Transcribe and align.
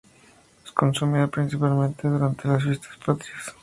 Es 0.65 0.71
consumida 0.71 1.27
principalmente 1.27 2.07
durante 2.07 2.47
las 2.47 2.63
fiestas 2.63 2.97
patrias. 3.05 3.53